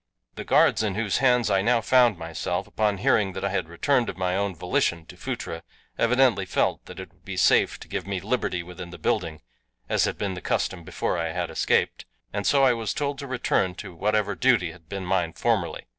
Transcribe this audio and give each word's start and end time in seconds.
The 0.33 0.43
guards 0.43 0.81
in 0.81 0.95
whose 0.95 1.19
hands 1.19 1.51
I 1.51 1.61
now 1.61 1.79
found 1.79 2.17
myself, 2.17 2.65
upon 2.65 2.97
hearing 2.97 3.33
that 3.33 3.45
I 3.45 3.49
had 3.49 3.69
returned 3.69 4.09
of 4.09 4.17
my 4.17 4.35
own 4.35 4.55
volition 4.55 5.05
to 5.05 5.15
Phutra 5.15 5.61
evidently 5.95 6.47
felt 6.47 6.83
that 6.87 6.99
it 6.99 7.13
would 7.13 7.23
be 7.23 7.37
safe 7.37 7.79
to 7.81 7.87
give 7.87 8.07
me 8.07 8.19
liberty 8.19 8.63
within 8.63 8.89
the 8.89 8.97
building 8.97 9.41
as 9.87 10.05
had 10.05 10.17
been 10.17 10.33
the 10.33 10.41
custom 10.41 10.83
before 10.83 11.19
I 11.19 11.33
had 11.33 11.51
escaped, 11.51 12.05
and 12.33 12.47
so 12.47 12.63
I 12.63 12.73
was 12.73 12.95
told 12.95 13.19
to 13.19 13.27
return 13.27 13.75
to 13.75 13.93
whatever 13.93 14.33
duty 14.33 14.71
had 14.71 14.89
been 14.89 15.05
mine 15.05 15.33
formerly. 15.33 15.85